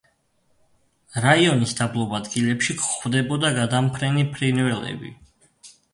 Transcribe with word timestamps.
რაიონის 1.25 1.75
დაბლობ 1.81 2.15
ადგილებში 2.19 2.77
გვხვდებოდა 2.79 3.53
გადამფრენი 3.59 4.29
ფრინველები. 4.37 5.13